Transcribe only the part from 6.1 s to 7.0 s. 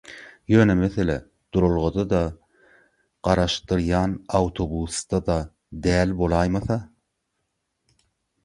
bolaýmasa.